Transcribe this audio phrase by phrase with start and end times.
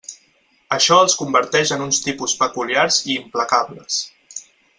[0.77, 4.01] Això els converteix en uns tipus peculiars i implacables.